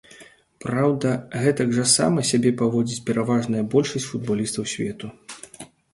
[0.63, 1.09] Праўда,
[1.43, 5.07] гэтак жа сама сябе паводзіць пераважная большасць футбалістаў свету.